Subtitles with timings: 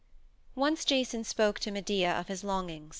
[0.55, 2.89] Once Jason spoke to Medea of his longing.